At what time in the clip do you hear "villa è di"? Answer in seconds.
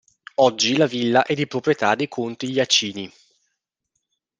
0.87-1.45